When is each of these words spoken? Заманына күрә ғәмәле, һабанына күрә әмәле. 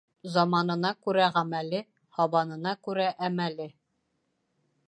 Заманына 0.35 0.91
күрә 1.09 1.27
ғәмәле, 1.35 1.83
һабанына 2.21 2.75
күрә 2.89 3.09
әмәле. 3.29 3.73